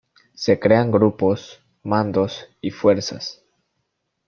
Se 0.33 0.59
crean 0.59 0.89
grupos, 0.89 1.61
mandos 1.83 2.47
y 2.59 2.71
fuerzas. 2.71 3.43